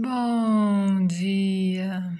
[0.00, 2.16] Bom dia!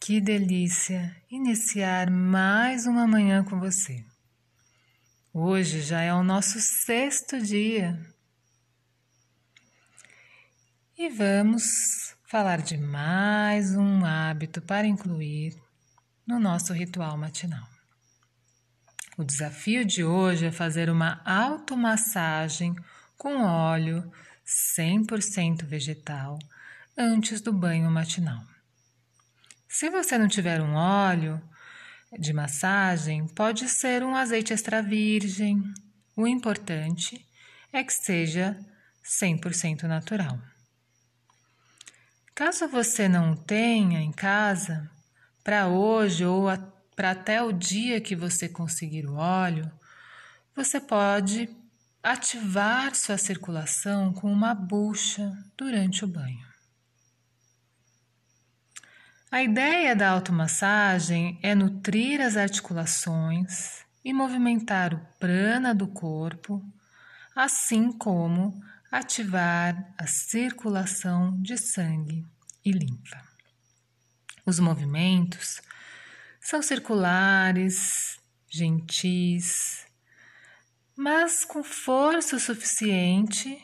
[0.00, 4.04] Que delícia iniciar mais uma manhã com você.
[5.32, 7.96] Hoje já é o nosso sexto dia.
[10.98, 15.56] E vamos falar de mais um hábito para incluir
[16.26, 17.68] no nosso ritual matinal.
[19.16, 22.74] O desafio de hoje é fazer uma automassagem
[23.16, 24.10] com óleo
[24.52, 26.38] 100% vegetal
[26.96, 28.44] antes do banho matinal.
[29.68, 31.40] Se você não tiver um óleo
[32.18, 35.62] de massagem, pode ser um azeite extra virgem.
[36.14, 37.26] O importante
[37.72, 38.58] é que seja
[39.02, 40.38] 100% natural.
[42.34, 44.90] Caso você não tenha em casa,
[45.42, 46.46] para hoje ou
[46.94, 49.70] para até o dia que você conseguir o óleo,
[50.54, 51.48] você pode
[52.02, 56.52] ativar sua circulação com uma bucha durante o banho.
[59.30, 66.62] A ideia da automassagem é nutrir as articulações e movimentar o prana do corpo,
[67.34, 72.26] assim como ativar a circulação de sangue
[72.64, 73.22] e linfa.
[74.44, 75.62] Os movimentos
[76.40, 78.18] são circulares,
[78.50, 79.86] gentis,
[80.96, 83.62] mas com força suficiente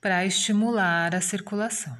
[0.00, 1.96] para estimular a circulação.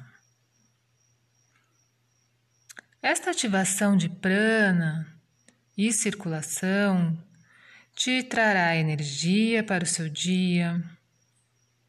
[3.01, 5.07] Esta ativação de prana
[5.77, 7.17] e circulação
[7.95, 10.83] te trará energia para o seu dia,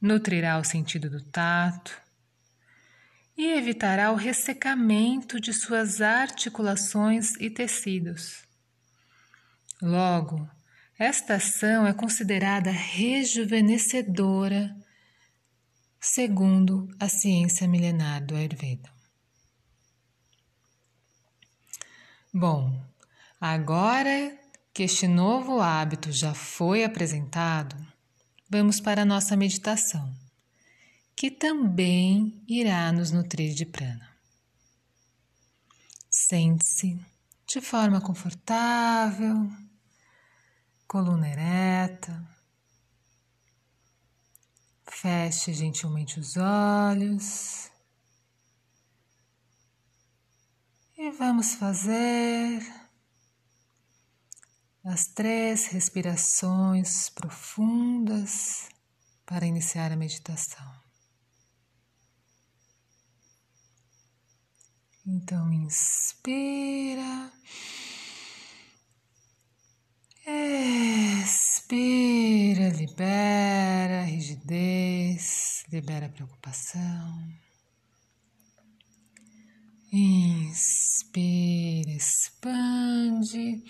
[0.00, 2.00] nutrirá o sentido do tato
[3.36, 8.42] e evitará o ressecamento de suas articulações e tecidos.
[9.80, 10.48] Logo,
[10.98, 14.76] esta ação é considerada rejuvenescedora,
[16.00, 18.90] segundo a ciência milenar do Ayurveda.
[22.34, 22.84] Bom,
[23.40, 24.36] agora
[24.74, 27.76] que este novo hábito já foi apresentado,
[28.50, 30.12] vamos para a nossa meditação,
[31.14, 34.08] que também irá nos nutrir de prana.
[36.10, 36.98] Sente-se
[37.46, 39.48] de forma confortável
[40.88, 42.26] coluna ereta.
[44.90, 47.70] Feche gentilmente os olhos.
[50.96, 52.60] E vamos fazer
[54.82, 58.68] as três respirações profundas
[59.26, 60.66] para iniciar a meditação.
[65.06, 67.30] Então, inspira.
[71.24, 77.32] Expira, libera rigidez, libera preocupação.
[79.90, 83.64] Inspira, expande.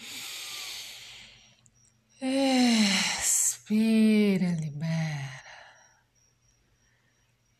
[3.00, 5.44] Expira, libera.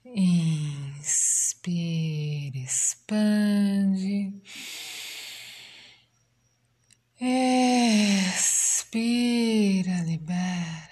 [0.04, 4.42] Inspira, expande.
[7.20, 8.58] Expira
[8.90, 10.88] Respira, libera.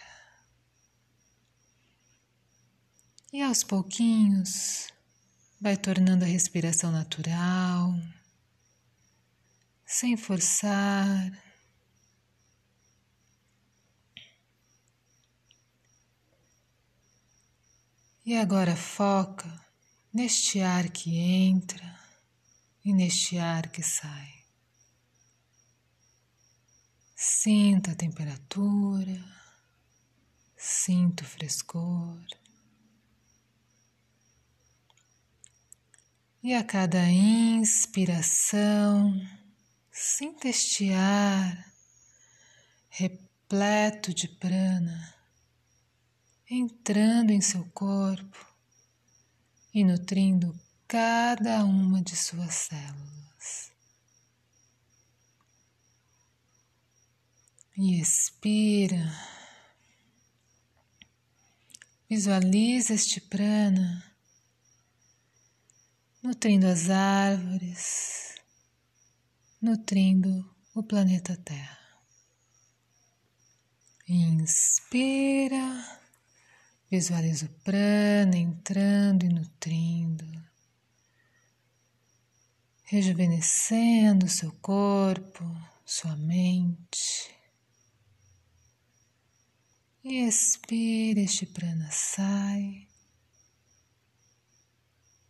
[3.33, 4.89] E aos pouquinhos
[5.61, 7.95] vai tornando a respiração natural,
[9.87, 11.33] sem forçar.
[18.25, 19.49] E agora foca
[20.13, 21.99] neste ar que entra
[22.85, 24.35] e neste ar que sai.
[27.15, 29.25] Sinta a temperatura,
[30.57, 32.46] sinta o frescor.
[36.47, 38.41] E a cada inspiração,
[39.91, 41.75] sinta este ar
[42.89, 45.13] repleto de prana
[46.49, 48.47] entrando em seu corpo
[49.75, 50.57] e nutrindo
[50.87, 53.73] cada uma de suas células.
[57.77, 59.13] e expira.
[62.09, 64.16] Visualiza este prana
[66.27, 68.35] nutrindo as árvores,
[69.63, 70.45] nutrindo
[70.75, 71.79] o planeta Terra.
[74.09, 76.01] Inspira,
[76.91, 80.27] visualiza o prana entrando e nutrindo,
[82.87, 85.45] rejuvenescendo seu corpo,
[85.85, 87.33] sua mente.
[90.03, 92.86] Expira, este prana sai.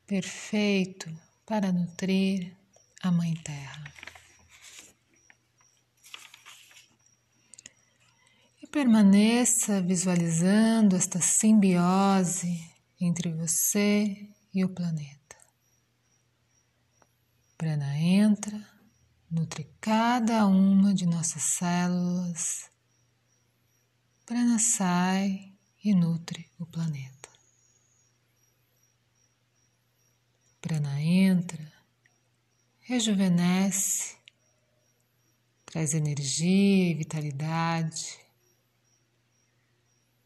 [0.07, 1.11] Perfeito
[1.45, 2.57] para nutrir
[3.03, 3.93] a Mãe Terra.
[8.63, 15.37] E permaneça visualizando esta simbiose entre você e o planeta.
[17.59, 18.65] Prana entra,
[19.31, 22.71] nutre cada uma de nossas células.
[24.25, 27.36] Prana sai e nutre o planeta.
[30.67, 31.73] Prana entra,
[32.81, 34.17] rejuvenesce,
[35.65, 38.19] traz energia e vitalidade.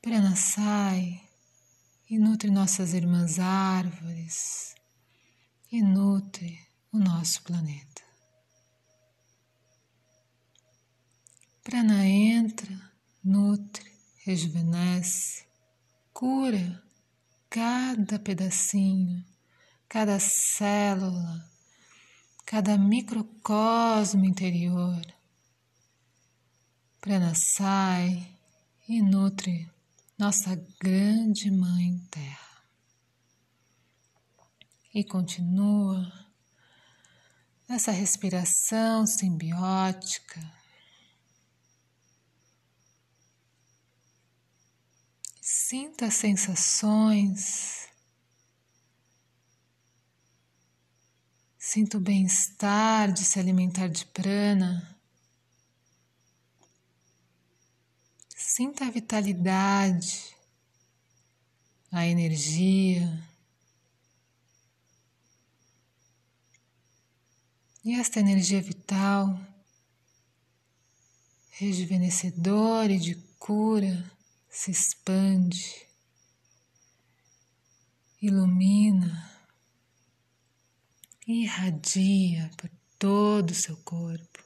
[0.00, 1.20] Prana sai
[2.08, 4.74] e nutre nossas irmãs árvores
[5.70, 6.58] e nutre
[6.90, 8.02] o nosso planeta.
[11.62, 12.90] Prana entra,
[13.22, 13.92] nutre,
[14.24, 15.44] rejuvenesce,
[16.14, 16.82] cura
[17.50, 19.22] cada pedacinho,
[19.90, 21.50] cada célula,
[22.46, 25.02] cada microcosmo interior.
[27.00, 28.38] Prana sai
[28.88, 29.68] e nutre
[30.16, 32.62] nossa grande Mãe Terra.
[34.94, 36.12] E continua
[37.68, 40.40] nessa respiração simbiótica.
[45.40, 47.79] Sinta sensações,
[51.72, 54.98] sinta o bem-estar de se alimentar de prana.
[58.36, 60.34] Sinta a vitalidade,
[61.92, 63.24] a energia.
[67.84, 69.40] E esta energia vital,
[71.50, 74.10] rejuvenescedora e de cura,
[74.50, 75.86] se expande,
[78.20, 79.39] ilumina,
[81.30, 84.44] irradia por todo o seu corpo.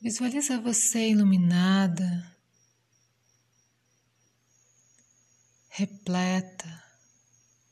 [0.00, 2.36] Visualiza você iluminada,
[5.68, 6.82] repleta,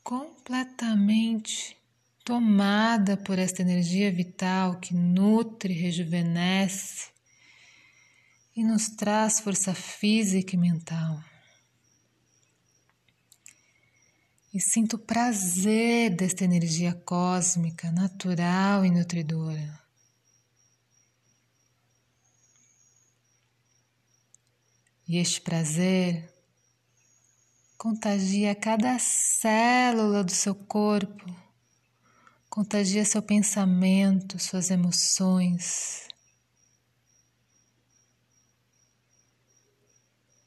[0.01, 1.77] completamente
[2.23, 7.09] tomada por esta energia vital que nutre, rejuvenesce
[8.55, 11.30] e nos traz força física e mental.
[14.53, 19.81] E sinto o prazer desta energia cósmica, natural e nutridora.
[25.07, 26.29] E este prazer
[27.77, 31.25] contagia cada célula do seu corpo,
[32.49, 36.07] contagia seu pensamento, suas emoções.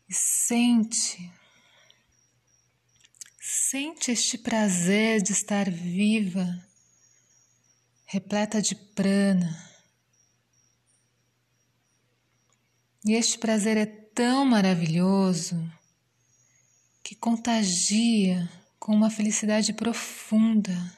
[0.09, 1.33] E sente,
[3.75, 6.65] sente este prazer de estar viva,
[8.07, 9.51] repleta de prana.
[13.05, 15.57] E este prazer é tão maravilhoso
[17.03, 18.49] que contagia
[18.79, 20.97] com uma felicidade profunda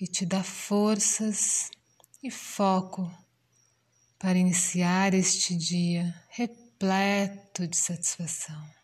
[0.00, 1.72] e te dá forças
[2.22, 3.12] e foco
[4.16, 8.77] para iniciar este dia repleto de satisfação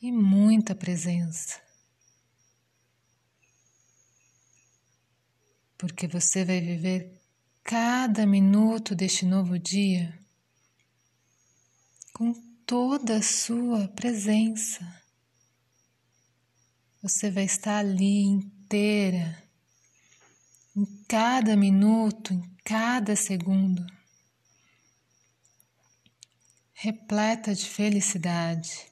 [0.00, 1.60] e muita presença.
[5.76, 7.20] Porque você vai viver
[7.62, 10.18] cada minuto deste novo dia
[12.14, 12.32] com
[12.66, 14.80] toda a sua presença.
[17.02, 19.42] Você vai estar ali inteira,
[20.76, 23.84] em cada minuto, em cada segundo,
[26.74, 28.89] repleta de felicidade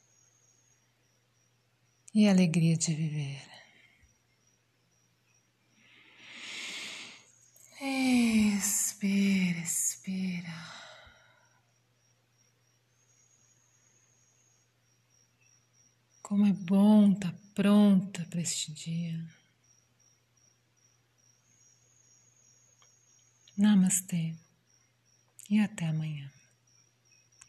[2.15, 3.43] e alegria de viver.
[7.81, 10.79] Expira, expira.
[16.23, 19.25] Como é bom estar tá pronta para este dia.
[23.57, 24.35] Namastê
[25.51, 26.31] e até amanhã.